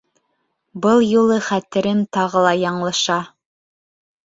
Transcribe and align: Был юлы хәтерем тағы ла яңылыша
Был 0.85 1.03
юлы 1.07 1.37
хәтерем 1.49 2.03
тағы 2.19 2.43
ла 2.47 2.57
яңылыша 2.65 3.21